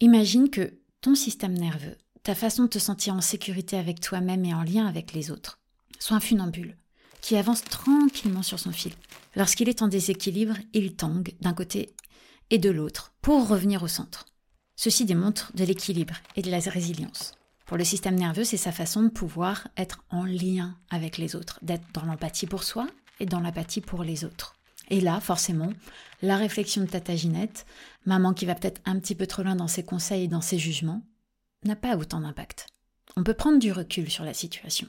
Imagine 0.00 0.50
que 0.50 0.74
ton 1.00 1.14
système 1.14 1.54
nerveux, 1.54 1.96
ta 2.24 2.34
façon 2.34 2.64
de 2.64 2.68
te 2.68 2.78
sentir 2.78 3.14
en 3.14 3.20
sécurité 3.20 3.76
avec 3.76 4.00
toi-même 4.00 4.44
et 4.44 4.54
en 4.54 4.64
lien 4.64 4.86
avec 4.86 5.12
les 5.12 5.30
autres, 5.30 5.60
soit 6.00 6.16
un 6.16 6.20
funambule 6.20 6.76
qui 7.20 7.36
avance 7.36 7.62
tranquillement 7.62 8.42
sur 8.42 8.58
son 8.58 8.72
fil. 8.72 8.92
Lorsqu'il 9.36 9.68
est 9.68 9.80
en 9.80 9.88
déséquilibre, 9.88 10.56
il 10.72 10.94
tangue 10.94 11.32
d'un 11.40 11.54
côté 11.54 11.94
et 12.50 12.58
de 12.58 12.70
l'autre 12.70 13.12
pour 13.22 13.48
revenir 13.48 13.82
au 13.82 13.88
centre. 13.88 14.26
Ceci 14.76 15.04
démontre 15.04 15.52
de 15.54 15.64
l'équilibre 15.64 16.14
et 16.36 16.42
de 16.42 16.50
la 16.50 16.58
résilience. 16.58 17.34
Pour 17.66 17.76
le 17.76 17.84
système 17.84 18.16
nerveux, 18.16 18.44
c'est 18.44 18.56
sa 18.56 18.72
façon 18.72 19.02
de 19.02 19.08
pouvoir 19.08 19.68
être 19.76 20.04
en 20.10 20.24
lien 20.24 20.76
avec 20.90 21.16
les 21.16 21.34
autres, 21.34 21.58
d'être 21.62 21.86
dans 21.94 22.04
l'empathie 22.04 22.46
pour 22.46 22.64
soi 22.64 22.86
et 23.20 23.26
dans 23.26 23.40
l'apathie 23.40 23.80
pour 23.80 24.02
les 24.02 24.24
autres. 24.24 24.56
Et 24.90 25.00
là, 25.00 25.20
forcément, 25.20 25.72
la 26.20 26.36
réflexion 26.36 26.82
de 26.82 26.86
Tata 26.88 27.16
Ginette, 27.16 27.64
maman 28.04 28.34
qui 28.34 28.44
va 28.44 28.54
peut-être 28.54 28.82
un 28.84 28.98
petit 28.98 29.14
peu 29.14 29.26
trop 29.26 29.42
loin 29.42 29.56
dans 29.56 29.68
ses 29.68 29.82
conseils 29.82 30.24
et 30.24 30.28
dans 30.28 30.42
ses 30.42 30.58
jugements, 30.58 31.02
n'a 31.64 31.76
pas 31.76 31.96
autant 31.96 32.20
d'impact. 32.20 32.66
On 33.16 33.24
peut 33.24 33.34
prendre 33.34 33.58
du 33.58 33.72
recul 33.72 34.10
sur 34.10 34.24
la 34.24 34.34
situation. 34.34 34.88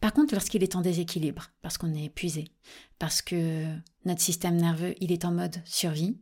Par 0.00 0.12
contre, 0.12 0.34
lorsqu'il 0.34 0.62
est 0.62 0.76
en 0.76 0.82
déséquilibre, 0.82 1.50
parce 1.62 1.78
qu'on 1.78 1.94
est 1.94 2.04
épuisé, 2.04 2.50
parce 2.98 3.22
que 3.22 3.64
notre 4.04 4.20
système 4.20 4.56
nerveux, 4.56 4.94
il 5.00 5.10
est 5.10 5.24
en 5.24 5.32
mode 5.32 5.56
survie, 5.64 6.18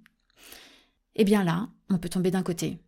eh 1.17 1.25
bien 1.25 1.45
là, 1.45 1.69
on 1.91 1.99
peut 1.99 2.09
tomber 2.09 2.31
d'un 2.31 2.43
côté 2.43 2.79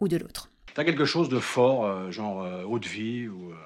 ou 0.00 0.08
de 0.08 0.16
l'autre. 0.16 0.50
T'as 0.74 0.84
quelque 0.84 1.04
chose 1.04 1.28
de 1.28 1.38
fort, 1.38 1.84
euh, 1.84 2.10
genre 2.10 2.42
euh, 2.42 2.64
haute 2.64 2.86
vie 2.86 3.28
ou 3.28 3.50
euh, 3.50 3.56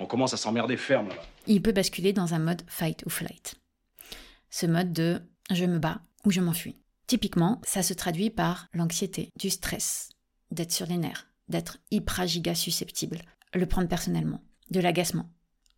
On 0.00 0.06
commence 0.06 0.34
à 0.34 0.36
s'emmerder 0.36 0.76
ferme 0.76 1.08
là-bas. 1.08 1.22
Il 1.46 1.62
peut 1.62 1.72
basculer 1.72 2.12
dans 2.12 2.34
un 2.34 2.38
mode 2.38 2.62
fight 2.66 3.04
ou 3.06 3.10
flight. 3.10 3.56
Ce 4.50 4.66
mode 4.66 4.92
de 4.92 5.20
je 5.50 5.64
me 5.64 5.78
bats 5.78 6.02
ou 6.24 6.30
je 6.30 6.40
m'enfuis. 6.40 6.76
Typiquement, 7.06 7.60
ça 7.64 7.82
se 7.82 7.94
traduit 7.94 8.30
par 8.30 8.68
l'anxiété, 8.72 9.30
du 9.38 9.50
stress, 9.50 10.08
d'être 10.50 10.72
sur 10.72 10.86
les 10.86 10.96
nerfs, 10.96 11.26
d'être 11.48 11.78
hyper 11.90 12.26
giga 12.26 12.54
susceptible, 12.54 13.20
le 13.54 13.66
prendre 13.66 13.88
personnellement, 13.88 14.40
de 14.70 14.80
l'agacement, 14.80 15.28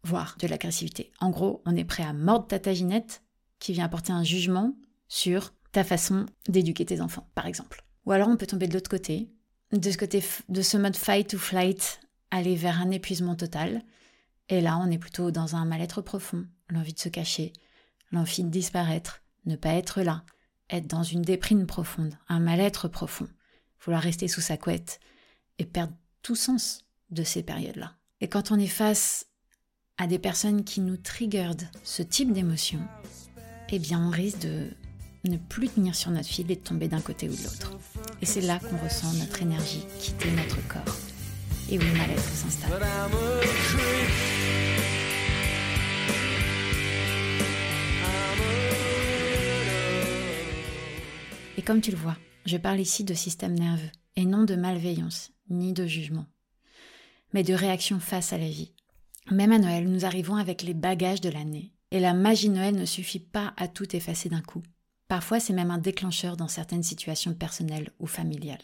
voire 0.05 0.37
de 0.39 0.47
l'agressivité. 0.47 1.11
En 1.21 1.31
gros, 1.31 1.63
on 1.67 1.77
est 1.77 1.85
prêt 1.85 2.05
à 2.05 2.13
mordre 2.13 2.47
ta 2.47 2.59
taginette 2.59 3.23
qui 3.59 3.73
vient 3.73 3.87
apporter 3.87 4.13
un 4.13 4.23
jugement 4.23 4.77
sur 5.09 5.55
ta 5.75 5.85
façon 5.85 6.27
d'éduquer 6.49 6.87
tes 6.87 7.01
enfants, 7.01 7.29
par 7.35 7.47
exemple. 7.47 7.85
Ou 8.07 8.13
alors 8.13 8.29
on 8.29 8.37
peut 8.37 8.47
tomber 8.47 8.69
de 8.69 8.75
l'autre 8.75 8.91
côté, 8.91 9.29
de 9.73 9.91
ce 9.91 9.99
côté 9.99 10.23
de 10.49 10.63
ce 10.63 10.77
mode 10.77 10.97
fight 10.97 11.35
ou 11.35 11.39
flight, 11.39 12.01
aller 12.31 12.55
vers 12.55 12.81
un 12.81 12.93
épuisement 12.93 13.35
total. 13.35 13.83
Et 14.49 14.61
là, 14.61 14.79
on 14.79 14.91
est 14.91 14.99
plutôt 14.99 15.33
dans 15.33 15.57
un 15.57 15.65
mal-être 15.65 16.01
profond, 16.01 16.47
l'envie 16.69 16.93
de 16.93 17.01
se 17.01 17.09
cacher, 17.09 17.53
l'envie 18.13 18.45
de 18.45 18.51
disparaître, 18.51 19.23
ne 19.47 19.57
pas 19.57 19.75
être 19.75 20.03
là, 20.03 20.23
être 20.71 20.87
dans 20.87 21.03
une 21.03 21.23
déprime 21.23 21.67
profonde, 21.67 22.17
un 22.29 22.39
mal-être 22.39 22.87
profond, 22.87 23.29
vouloir 23.85 24.03
rester 24.03 24.29
sous 24.29 24.41
sa 24.41 24.57
couette 24.57 25.01
et 25.59 25.65
perdre 25.65 25.95
tout 26.23 26.37
sens 26.37 26.85
de 27.11 27.25
ces 27.25 27.43
périodes-là. 27.43 27.97
Et 28.21 28.29
quand 28.29 28.53
on 28.53 28.61
est 28.61 28.69
face 28.69 29.27
à 29.99 30.07
des 30.07 30.21
personnes 30.21 30.63
qui 30.63 30.81
nous 30.81 30.97
triggerent 30.97 31.57
ce 31.83 32.03
type 32.03 32.33
d'émotion, 32.33 32.81
eh 33.71 33.81
bien 33.81 34.07
on 34.07 34.11
risque 34.11 34.39
de 34.39 34.71
ne 35.29 35.37
plus 35.37 35.69
tenir 35.69 35.95
sur 35.95 36.11
notre 36.11 36.29
fil 36.29 36.51
et 36.51 36.57
tomber 36.57 36.89
d'un 36.89 37.01
côté 37.01 37.29
ou 37.29 37.35
de 37.35 37.43
l'autre. 37.43 37.77
Et 38.21 38.27
c'est 38.27 38.41
là 38.41 38.59
qu'on 38.59 38.77
ressent 38.77 39.13
notre 39.15 39.43
énergie 39.43 39.85
quitter 39.99 40.31
notre 40.33 40.67
corps 40.69 40.97
et 41.71 41.79
où 41.79 41.81
le 41.81 41.93
mal-être 41.93 42.23
s'installe. 42.23 42.73
Et 51.57 51.63
comme 51.63 51.81
tu 51.81 51.91
le 51.91 51.97
vois, 51.97 52.17
je 52.45 52.57
parle 52.57 52.81
ici 52.81 53.05
de 53.05 53.15
système 53.15 53.55
nerveux 53.55 53.91
et 54.17 54.27
non 54.27 54.45
de 54.45 54.55
malveillance 54.55 55.33
ni 55.51 55.73
de 55.73 55.87
jugement, 55.87 56.27
mais 57.33 57.43
de 57.43 57.55
réaction 57.55 58.01
face 58.01 58.33
à 58.33 58.39
la 58.39 58.49
vie. 58.49 58.73
Même 59.31 59.53
à 59.53 59.59
Noël, 59.59 59.89
nous 59.89 60.05
arrivons 60.05 60.37
avec 60.37 60.63
les 60.63 60.75
bagages 60.75 61.21
de 61.21 61.31
l'année 61.31 61.73
et 61.91 62.01
la 62.01 62.13
magie 62.13 62.51
Noël 62.51 62.75
ne 62.75 62.85
suffit 62.85 63.21
pas 63.21 63.55
à 63.57 63.69
tout 63.69 63.95
effacer 63.97 64.29
d'un 64.29 64.43
coup. 64.43 64.63
Parfois, 65.09 65.41
c'est 65.41 65.53
même 65.53 65.71
un 65.71 65.79
déclencheur 65.79 66.37
dans 66.37 66.49
certaines 66.49 66.83
situations 66.83 67.35
personnelles 67.35 67.93
ou 67.99 68.07
familiales. 68.07 68.63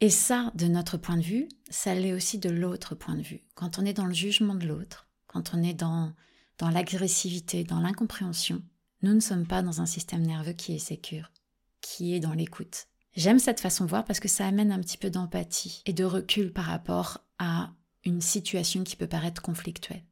Et 0.00 0.10
ça, 0.10 0.52
de 0.54 0.66
notre 0.66 0.96
point 0.96 1.16
de 1.16 1.22
vue, 1.22 1.48
ça 1.70 1.94
l'est 1.94 2.12
aussi 2.12 2.38
de 2.38 2.50
l'autre 2.50 2.94
point 2.94 3.16
de 3.16 3.22
vue. 3.22 3.42
Quand 3.54 3.78
on 3.78 3.84
est 3.84 3.94
dans 3.94 4.04
le 4.04 4.14
jugement 4.14 4.54
de 4.54 4.66
l'autre, 4.66 5.08
quand 5.26 5.52
on 5.54 5.62
est 5.62 5.74
dans, 5.74 6.12
dans 6.58 6.70
l'agressivité, 6.70 7.64
dans 7.64 7.80
l'incompréhension, 7.80 8.62
nous 9.02 9.14
ne 9.14 9.20
sommes 9.20 9.46
pas 9.46 9.62
dans 9.62 9.80
un 9.80 9.86
système 9.86 10.24
nerveux 10.24 10.52
qui 10.52 10.74
est 10.74 10.78
sécure, 10.78 11.32
qui 11.80 12.14
est 12.14 12.20
dans 12.20 12.32
l'écoute. 12.32 12.86
J'aime 13.16 13.40
cette 13.40 13.60
façon 13.60 13.84
de 13.84 13.90
voir 13.90 14.04
parce 14.04 14.20
que 14.20 14.28
ça 14.28 14.46
amène 14.46 14.70
un 14.70 14.80
petit 14.80 14.98
peu 14.98 15.10
d'empathie 15.10 15.82
et 15.86 15.92
de 15.92 16.04
recul 16.04 16.52
par 16.52 16.66
rapport 16.66 17.24
à 17.38 17.72
une 18.04 18.20
situation 18.20 18.84
qui 18.84 18.94
peut 18.94 19.08
paraître 19.08 19.42
conflictuelle. 19.42 20.04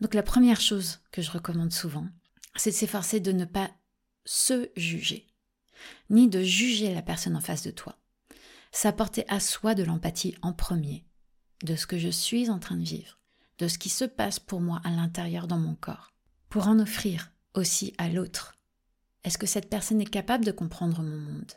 Donc 0.00 0.14
la 0.14 0.22
première 0.22 0.60
chose 0.60 1.00
que 1.10 1.22
je 1.22 1.30
recommande 1.30 1.72
souvent, 1.72 2.06
c'est 2.56 2.70
de 2.70 2.76
s'efforcer 2.76 3.18
de 3.18 3.32
ne 3.32 3.44
pas 3.44 3.70
se 4.24 4.70
juger, 4.76 5.26
ni 6.10 6.28
de 6.28 6.42
juger 6.42 6.94
la 6.94 7.02
personne 7.02 7.36
en 7.36 7.40
face 7.40 7.62
de 7.62 7.70
toi. 7.70 7.98
S'apporter 8.70 9.24
à 9.28 9.40
soi 9.40 9.74
de 9.74 9.82
l'empathie 9.82 10.34
en 10.42 10.52
premier, 10.52 11.04
de 11.62 11.76
ce 11.76 11.86
que 11.86 11.98
je 11.98 12.08
suis 12.08 12.48
en 12.50 12.58
train 12.58 12.76
de 12.76 12.84
vivre, 12.84 13.18
de 13.58 13.68
ce 13.68 13.78
qui 13.78 13.88
se 13.88 14.04
passe 14.04 14.40
pour 14.40 14.60
moi 14.60 14.80
à 14.84 14.90
l'intérieur 14.90 15.46
dans 15.46 15.58
mon 15.58 15.74
corps, 15.74 16.12
pour 16.48 16.68
en 16.68 16.78
offrir 16.78 17.32
aussi 17.54 17.92
à 17.98 18.08
l'autre. 18.08 18.58
Est-ce 19.24 19.38
que 19.38 19.46
cette 19.46 19.70
personne 19.70 20.00
est 20.00 20.10
capable 20.10 20.44
de 20.44 20.52
comprendre 20.52 21.02
mon 21.02 21.18
monde? 21.18 21.52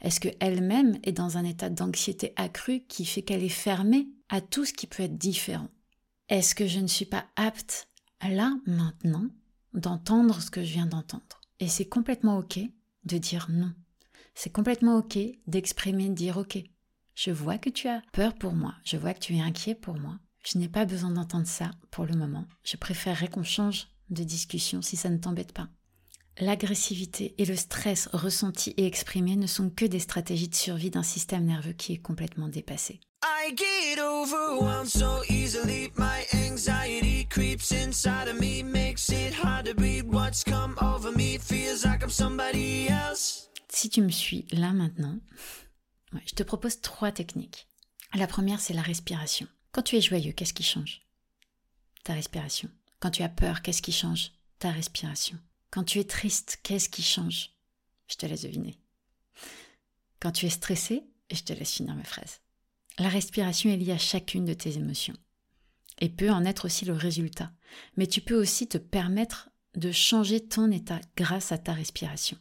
Est-ce 0.00 0.20
qu'elle-même 0.20 0.98
est 1.04 1.12
dans 1.12 1.36
un 1.36 1.44
état 1.44 1.70
d'anxiété 1.70 2.32
accrue 2.36 2.80
qui 2.86 3.04
fait 3.04 3.22
qu'elle 3.22 3.44
est 3.44 3.48
fermée 3.48 4.08
à 4.28 4.40
tout 4.40 4.64
ce 4.64 4.72
qui 4.72 4.86
peut 4.86 5.02
être 5.02 5.16
différent? 5.16 5.68
Est-ce 6.28 6.54
que 6.54 6.66
je 6.66 6.80
ne 6.80 6.86
suis 6.86 7.06
pas 7.06 7.26
apte, 7.36 7.88
là, 8.28 8.52
maintenant, 8.66 9.28
d'entendre 9.74 10.40
ce 10.42 10.50
que 10.50 10.64
je 10.64 10.72
viens 10.72 10.86
d'entendre? 10.86 11.40
Et 11.60 11.68
c'est 11.68 11.88
complètement 11.88 12.38
OK 12.38 12.58
de 13.04 13.18
dire 13.18 13.46
non. 13.50 13.72
C'est 14.34 14.52
complètement 14.52 14.98
OK 14.98 15.18
d'exprimer, 15.46 16.08
de 16.08 16.14
dire 16.14 16.36
OK. 16.36 16.58
Je 17.14 17.30
vois 17.30 17.58
que 17.58 17.70
tu 17.70 17.88
as 17.88 18.02
peur 18.12 18.34
pour 18.34 18.52
moi, 18.52 18.74
je 18.84 18.96
vois 18.96 19.14
que 19.14 19.20
tu 19.20 19.34
es 19.34 19.40
inquiet 19.40 19.74
pour 19.74 19.98
moi. 19.98 20.18
Je 20.44 20.58
n'ai 20.58 20.68
pas 20.68 20.84
besoin 20.84 21.10
d'entendre 21.10 21.46
ça 21.46 21.70
pour 21.90 22.04
le 22.04 22.14
moment. 22.14 22.46
Je 22.62 22.76
préférerais 22.76 23.28
qu'on 23.28 23.42
change 23.42 23.88
de 24.10 24.22
discussion 24.22 24.82
si 24.82 24.96
ça 24.96 25.08
ne 25.08 25.16
t'embête 25.16 25.52
pas. 25.52 25.68
L'agressivité 26.38 27.34
et 27.38 27.46
le 27.46 27.56
stress 27.56 28.08
ressenti 28.12 28.74
et 28.76 28.86
exprimé 28.86 29.36
ne 29.36 29.46
sont 29.46 29.70
que 29.70 29.86
des 29.86 29.98
stratégies 29.98 30.48
de 30.48 30.54
survie 30.54 30.90
d'un 30.90 31.02
système 31.02 31.46
nerveux 31.46 31.72
qui 31.72 31.94
est 31.94 31.98
complètement 31.98 32.48
dépassé. 32.48 33.00
I 33.46 33.50
get 33.52 34.00
overwhelmed 34.00 34.88
so 34.88 35.22
easily. 35.28 35.92
My 35.96 36.26
anxiety 36.34 37.28
creeps 37.30 37.70
inside 37.70 38.26
of 38.26 38.40
me, 38.40 38.64
makes 38.64 39.08
it 39.08 39.32
hard 39.32 39.66
to. 39.66 39.74
What's 40.10 40.42
come 40.42 40.76
over 40.82 41.12
me 41.12 41.38
feels 41.38 41.84
like 41.84 42.02
I'm 42.02 42.10
somebody 42.10 42.88
else. 42.88 43.48
Si 43.68 43.88
tu 43.88 44.02
me 44.02 44.10
suis 44.10 44.46
là 44.50 44.72
maintenant, 44.72 45.20
je 46.12 46.34
te 46.34 46.42
propose 46.42 46.80
trois 46.80 47.12
techniques. 47.12 47.68
La 48.14 48.26
première, 48.26 48.58
c'est 48.58 48.74
la 48.74 48.82
respiration. 48.82 49.46
Quand 49.70 49.82
tu 49.82 49.96
es 49.96 50.00
joyeux, 50.00 50.32
qu'est-ce 50.32 50.54
qui 50.54 50.64
change? 50.64 51.02
Ta 52.02 52.14
respiration. 52.14 52.68
Quand 52.98 53.12
tu 53.12 53.22
as 53.22 53.28
peur, 53.28 53.62
qu'est-ce 53.62 53.82
qui 53.82 53.92
change? 53.92 54.32
Ta 54.58 54.72
respiration. 54.72 55.38
Quand 55.70 55.84
tu 55.84 56.00
es 56.00 56.04
triste, 56.04 56.58
qu'est-ce 56.64 56.88
qui 56.88 57.02
change? 57.02 57.50
Je 58.08 58.16
te 58.16 58.26
laisse 58.26 58.42
deviner. 58.42 58.76
Quand 60.18 60.32
tu 60.32 60.46
es 60.46 60.50
stressé, 60.50 61.04
je 61.30 61.42
te 61.42 61.52
laisse 61.52 61.74
finir 61.74 61.94
mes 61.94 62.02
phrases. 62.02 62.40
La 62.98 63.08
respiration 63.08 63.70
est 63.70 63.76
liée 63.76 63.92
à 63.92 63.98
chacune 63.98 64.44
de 64.44 64.54
tes 64.54 64.76
émotions 64.76 65.16
et 66.00 66.08
peut 66.08 66.30
en 66.30 66.44
être 66.44 66.66
aussi 66.66 66.84
le 66.84 66.94
résultat. 66.94 67.52
Mais 67.96 68.06
tu 68.06 68.20
peux 68.20 68.34
aussi 68.34 68.68
te 68.68 68.78
permettre 68.78 69.50
de 69.74 69.92
changer 69.92 70.46
ton 70.46 70.70
état 70.70 71.00
grâce 71.16 71.52
à 71.52 71.58
ta 71.58 71.72
respiration. 71.72 72.38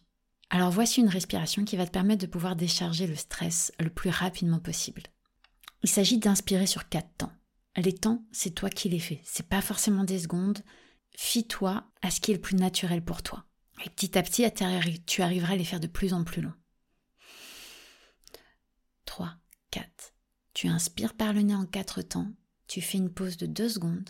Alors 0.50 0.72
voici 0.72 1.02
une 1.02 1.10
respiration 1.10 1.66
qui 1.66 1.76
va 1.76 1.86
te 1.86 1.92
permettre 1.92 2.22
de 2.22 2.32
pouvoir 2.32 2.56
décharger 2.56 3.08
le 3.08 3.16
stress 3.16 3.74
le 3.80 3.90
plus 3.90 4.10
rapidement 4.10 4.60
possible. 4.60 5.04
Il 5.84 5.90
s'agit 5.90 6.18
d'inspirer 6.18 6.68
sur 6.68 6.88
quatre 6.88 7.14
temps. 7.18 7.34
Les 7.76 7.94
temps, 7.94 8.24
c'est 8.32 8.52
toi 8.52 8.70
qui 8.70 8.88
les 8.88 9.00
fais. 9.00 9.22
C'est 9.26 9.50
pas 9.50 9.62
forcément 9.62 10.06
des 10.06 10.20
secondes. 10.20 10.60
Fie-toi 11.18 11.84
à 12.02 12.12
ce 12.12 12.22
qui 12.22 12.32
est 12.32 12.36
le 12.36 12.42
plus 12.42 12.56
naturel 12.56 13.04
pour 13.04 13.22
toi. 13.22 13.46
Et 13.86 13.90
petit 13.90 14.18
à 14.18 14.24
petit, 14.24 14.46
tu 15.06 15.22
arriveras 15.22 15.54
à 15.54 15.58
les 15.58 15.66
faire 15.66 15.82
de 15.82 15.88
plus 15.88 16.14
en 16.14 16.24
plus 16.24 16.42
longs. 16.42 16.54
3, 19.06 19.36
4, 19.72 20.15
tu 20.56 20.68
inspires 20.68 21.14
par 21.14 21.34
le 21.34 21.42
nez 21.42 21.54
en 21.54 21.66
quatre 21.66 22.02
temps, 22.02 22.32
tu 22.68 22.82
fais 22.82 22.98
une 22.98 23.12
pause 23.12 23.38
de 23.38 23.46
deux 23.46 23.70
secondes 23.70 24.10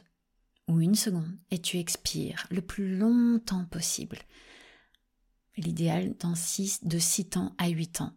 ou 0.67 0.79
une 0.79 0.95
seconde 0.95 1.37
et 1.49 1.59
tu 1.59 1.79
expires 1.79 2.45
le 2.51 2.61
plus 2.61 2.95
longtemps 2.95 3.65
possible. 3.65 4.19
L'idéal 5.57 6.15
dans 6.19 6.35
six, 6.35 6.83
de 6.83 6.99
6 6.99 7.29
temps 7.29 7.55
à 7.57 7.67
8 7.67 7.87
temps. 7.87 8.13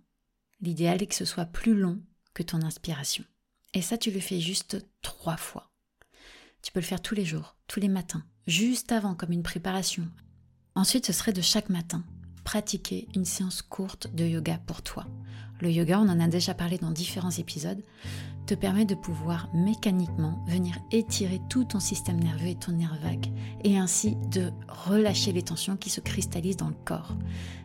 L'idéal 0.61 1.03
est 1.03 1.07
que 1.07 1.15
ce 1.15 1.25
soit 1.25 1.47
plus 1.47 1.75
long 1.75 2.03
que 2.35 2.43
ton 2.43 2.63
inspiration. 2.63 3.25
Et 3.73 3.81
ça, 3.81 3.97
tu 3.97 4.11
le 4.11 4.21
fais 4.21 4.41
juste 4.41 4.87
trois 5.01 5.37
fois. 5.37 5.73
Tu 6.63 6.71
peux 6.71 6.81
le 6.81 6.87
faire 6.87 7.01
tous 7.01 7.15
les 7.15 7.25
jours, 7.25 7.57
tous 7.67 7.81
les 7.81 7.89
matins, 7.89 8.25
juste 8.47 8.93
avant 8.93 9.15
comme 9.15 9.33
une 9.33 9.43
préparation. 9.43 10.07
Ensuite, 10.75 11.07
ce 11.07 11.13
serait 11.13 11.33
de 11.33 11.43
chaque 11.43 11.71
matin 11.71 12.05
pratiquer 12.49 13.07
une 13.15 13.27
séance 13.27 13.61
courte 13.61 14.07
de 14.15 14.25
yoga 14.25 14.59
pour 14.67 14.81
toi. 14.81 15.05
Le 15.61 15.71
yoga, 15.71 16.01
on 16.01 16.09
en 16.09 16.19
a 16.19 16.29
déjà 16.29 16.55
parlé 16.55 16.79
dans 16.79 16.91
différents 16.91 17.31
épisodes, 17.31 17.85
te 18.47 18.55
permet 18.55 18.87
de 18.87 18.95
pouvoir 18.95 19.51
mécaniquement 19.53 20.43
venir 20.49 20.79
étirer 20.91 21.43
tout 21.51 21.65
ton 21.65 21.79
système 21.79 22.19
nerveux 22.19 22.47
et 22.47 22.55
ton 22.55 22.73
nerf 22.73 22.97
vague, 23.03 23.27
et 23.65 23.77
ainsi 23.77 24.17
de 24.33 24.51
relâcher 24.67 25.33
les 25.33 25.43
tensions 25.43 25.77
qui 25.77 25.91
se 25.91 26.01
cristallisent 26.01 26.57
dans 26.57 26.71
le 26.71 26.85
corps. 26.87 27.15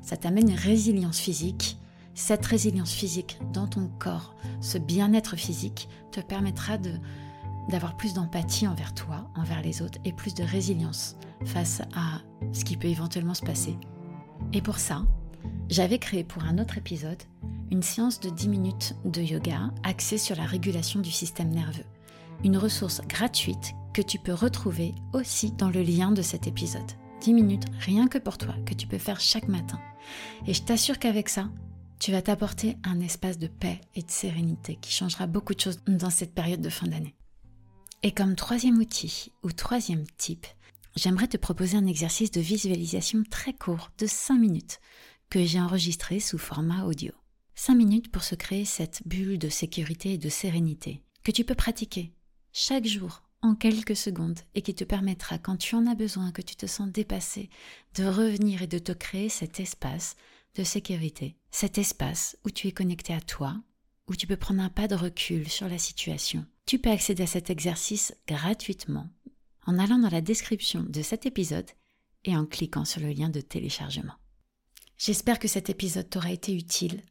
Ça 0.02 0.18
t'amène 0.18 0.50
une 0.50 0.58
résilience 0.58 1.20
physique. 1.20 1.78
Cette 2.14 2.46
résilience 2.46 2.92
physique 2.92 3.40
dans 3.54 3.68
ton 3.68 3.88
corps, 4.00 4.36
ce 4.60 4.78
bien-être 4.78 5.38
physique, 5.38 5.88
te 6.12 6.20
permettra 6.20 6.78
d'avoir 7.70 7.96
plus 7.96 8.14
d'empathie 8.14 8.68
envers 8.68 8.94
toi, 8.94 9.30
envers 9.38 9.62
les 9.62 9.82
autres, 9.82 10.00
et 10.04 10.12
plus 10.12 10.34
de 10.34 10.44
résilience 10.44 11.16
face 11.46 11.82
à 11.96 12.20
ce 12.52 12.66
qui 12.66 12.76
peut 12.76 12.90
éventuellement 12.90 13.34
se 13.34 13.46
passer 13.46 13.78
et 14.52 14.62
pour 14.62 14.80
ça, 14.80 15.04
j'avais 15.70 16.00
créé 16.00 16.24
pour 16.24 16.44
un 16.44 16.58
autre 16.58 16.78
épisode 16.78 17.22
une 17.72 17.82
séance 17.82 18.20
de 18.20 18.30
10 18.30 18.50
minutes 18.50 18.96
de 19.06 19.22
yoga 19.22 19.72
axée 19.84 20.18
sur 20.18 20.36
la 20.36 20.46
régulation 20.46 21.00
du 21.00 21.12
système 21.12 21.50
nerveux. 21.50 21.86
Une 22.44 22.58
ressource 22.58 23.02
gratuite 23.08 23.74
que 23.94 24.02
tu 24.02 24.20
peux 24.20 24.34
retrouver 24.34 24.94
aussi 25.14 25.52
dans 25.52 25.70
le 25.70 25.82
lien 25.82 26.12
de 26.12 26.22
cet 26.22 26.46
épisode. 26.46 26.92
10 27.22 27.34
minutes 27.34 27.66
rien 27.80 28.08
que 28.08 28.18
pour 28.18 28.38
toi 28.38 28.54
que 28.66 28.74
tu 28.74 28.86
peux 28.86 28.98
faire 28.98 29.20
chaque 29.20 29.48
matin. 29.48 29.80
Et 30.46 30.54
je 30.54 30.62
t'assure 30.62 31.00
qu'avec 31.00 31.30
ça, 31.30 31.50
tu 32.00 32.12
vas 32.12 32.22
t'apporter 32.22 32.78
un 32.84 33.00
espace 33.00 33.40
de 33.40 33.48
paix 33.48 33.80
et 33.96 34.04
de 34.04 34.12
sérénité 34.12 34.78
qui 34.82 34.92
changera 34.92 35.26
beaucoup 35.26 35.54
de 35.56 35.60
choses 35.60 35.80
dans 35.88 36.10
cette 36.10 36.36
période 36.36 36.62
de 36.62 36.70
fin 36.70 36.88
d'année. 36.88 37.16
Et 38.04 38.12
comme 38.12 38.36
troisième 38.36 38.78
outil 38.78 39.32
ou 39.44 39.52
troisième 39.52 40.06
type, 40.18 40.46
j'aimerais 40.96 41.28
te 41.28 41.38
proposer 41.38 41.78
un 41.78 41.88
exercice 41.88 42.32
de 42.32 42.42
visualisation 42.42 43.24
très 43.30 43.54
court 43.54 43.92
de 43.98 44.08
5 44.08 44.38
minutes 44.38 44.80
que 45.30 45.44
j'ai 45.44 45.60
enregistré 45.60 46.20
sous 46.20 46.38
format 46.38 46.86
audio. 46.86 47.12
5 47.56 47.76
minutes 47.76 48.12
pour 48.12 48.24
se 48.24 48.36
créer 48.36 48.66
cette 48.66 49.02
bulle 49.08 49.38
de 49.38 49.50
sécurité 49.50 50.14
et 50.14 50.18
de 50.18 50.30
sérénité 50.30 51.02
que 51.24 51.32
tu 51.32 51.44
peux 51.44 51.56
pratiquer 51.56 52.14
chaque 52.52 52.86
jour 52.86 53.24
en 53.42 53.56
quelques 53.56 53.96
secondes 53.96 54.40
et 54.56 54.62
qui 54.62 54.74
te 54.74 54.84
permettra, 54.84 55.38
quand 55.38 55.58
tu 55.58 55.76
en 55.76 55.86
as 55.88 55.96
besoin, 55.96 56.32
que 56.32 56.42
tu 56.42 56.56
te 56.56 56.66
sens 56.66 56.90
dépassé, 56.90 57.50
de 57.96 58.06
revenir 58.06 58.62
et 58.62 58.68
de 58.68 58.80
te 58.80 58.92
créer 58.92 59.30
cet 59.30 59.60
espace 59.60 60.16
de 60.56 60.64
sécurité, 60.64 61.36
cet 61.52 61.78
espace 61.78 62.38
où 62.46 62.52
tu 62.52 62.68
es 62.68 62.72
connecté 62.72 63.14
à 63.14 63.22
toi, 63.22 63.56
où 64.08 64.16
tu 64.16 64.28
peux 64.28 64.38
prendre 64.38 64.62
un 64.62 64.70
pas 64.70 64.88
de 64.88 64.96
recul 64.96 65.50
sur 65.50 65.68
la 65.68 65.78
situation. 65.78 66.46
Tu 66.66 66.80
peux 66.80 66.92
accéder 66.92 67.24
à 67.24 67.28
cet 67.28 67.50
exercice 67.50 68.16
gratuitement 68.28 69.10
en 69.66 69.80
allant 69.80 70.00
dans 70.00 70.10
la 70.10 70.22
description 70.22 70.84
de 70.84 71.02
cet 71.02 71.26
épisode 71.26 71.70
et 72.26 72.36
en 72.36 72.46
cliquant 72.46 72.86
sur 72.86 73.02
le 73.02 73.10
lien 73.10 73.30
de 73.30 73.42
téléchargement. 73.42 74.14
J'espère 74.98 75.40
que 75.40 75.48
cet 75.48 75.70
épisode 75.70 76.10
t'aura 76.10 76.32
été 76.32 76.56
utile. 76.56 77.02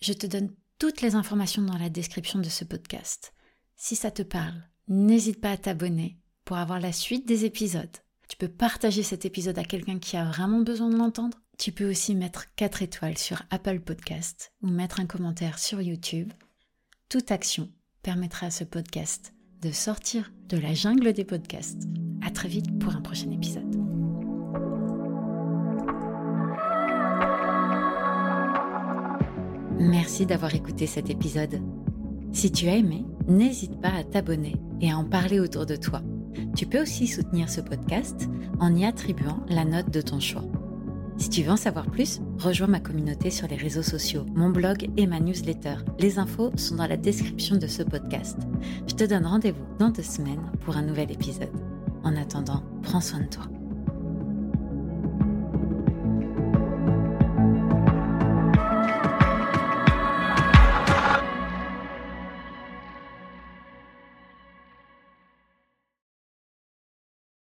Je 0.00 0.12
te 0.12 0.26
donne 0.26 0.54
toutes 0.78 1.00
les 1.00 1.14
informations 1.14 1.62
dans 1.62 1.78
la 1.78 1.88
description 1.88 2.38
de 2.38 2.48
ce 2.48 2.64
podcast. 2.64 3.32
Si 3.76 3.96
ça 3.96 4.10
te 4.10 4.22
parle, 4.22 4.62
n'hésite 4.88 5.40
pas 5.40 5.52
à 5.52 5.56
t'abonner 5.56 6.18
pour 6.44 6.56
avoir 6.56 6.80
la 6.80 6.92
suite 6.92 7.26
des 7.26 7.44
épisodes. 7.44 7.96
Tu 8.28 8.36
peux 8.36 8.48
partager 8.48 9.02
cet 9.02 9.24
épisode 9.24 9.58
à 9.58 9.64
quelqu'un 9.64 9.98
qui 9.98 10.16
a 10.16 10.24
vraiment 10.24 10.60
besoin 10.60 10.90
de 10.90 10.96
l'entendre. 10.96 11.38
Tu 11.58 11.72
peux 11.72 11.88
aussi 11.88 12.14
mettre 12.14 12.54
4 12.56 12.82
étoiles 12.82 13.18
sur 13.18 13.42
Apple 13.50 13.80
Podcast 13.80 14.52
ou 14.62 14.68
mettre 14.68 15.00
un 15.00 15.06
commentaire 15.06 15.58
sur 15.58 15.80
YouTube. 15.80 16.32
Toute 17.08 17.30
action 17.30 17.70
permettra 18.02 18.48
à 18.48 18.50
ce 18.50 18.64
podcast 18.64 19.32
de 19.66 19.72
sortir 19.72 20.30
de 20.48 20.56
la 20.58 20.74
jungle 20.74 21.12
des 21.12 21.24
podcasts. 21.24 21.88
À 22.24 22.30
très 22.30 22.46
vite 22.48 22.78
pour 22.78 22.94
un 22.94 23.00
prochain 23.00 23.32
épisode. 23.32 23.64
Merci 29.80 30.24
d'avoir 30.24 30.54
écouté 30.54 30.86
cet 30.86 31.10
épisode. 31.10 31.60
Si 32.32 32.52
tu 32.52 32.68
as 32.68 32.76
aimé, 32.76 33.04
n'hésite 33.26 33.80
pas 33.80 33.92
à 33.92 34.04
t'abonner 34.04 34.54
et 34.80 34.92
à 34.92 34.98
en 34.98 35.04
parler 35.04 35.40
autour 35.40 35.66
de 35.66 35.74
toi. 35.74 36.00
Tu 36.54 36.66
peux 36.66 36.82
aussi 36.82 37.08
soutenir 37.08 37.50
ce 37.50 37.60
podcast 37.60 38.28
en 38.60 38.72
y 38.72 38.84
attribuant 38.84 39.44
la 39.48 39.64
note 39.64 39.90
de 39.90 40.00
ton 40.00 40.20
choix. 40.20 40.44
Si 41.18 41.30
tu 41.30 41.42
veux 41.42 41.50
en 41.50 41.56
savoir 41.56 41.86
plus, 41.86 42.20
rejoins 42.38 42.66
ma 42.66 42.80
communauté 42.80 43.30
sur 43.30 43.48
les 43.48 43.56
réseaux 43.56 43.82
sociaux, 43.82 44.26
mon 44.34 44.50
blog 44.50 44.88
et 44.96 45.06
ma 45.06 45.18
newsletter. 45.18 45.76
Les 45.98 46.18
infos 46.18 46.52
sont 46.56 46.76
dans 46.76 46.86
la 46.86 46.96
description 46.96 47.56
de 47.56 47.66
ce 47.66 47.82
podcast. 47.82 48.38
Je 48.86 48.94
te 48.94 49.04
donne 49.04 49.26
rendez-vous 49.26 49.64
dans 49.78 49.90
deux 49.90 50.02
semaines 50.02 50.52
pour 50.64 50.76
un 50.76 50.82
nouvel 50.82 51.10
épisode. 51.10 51.48
En 52.04 52.16
attendant, 52.16 52.62
prends 52.82 53.00
soin 53.00 53.20
de 53.20 53.28
toi. 53.28 53.55